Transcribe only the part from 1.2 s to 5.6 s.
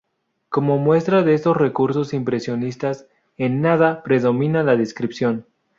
de estos recursos impresionistas, en "Nada" predomina la descripción.